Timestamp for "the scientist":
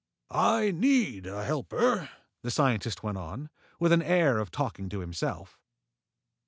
2.41-3.03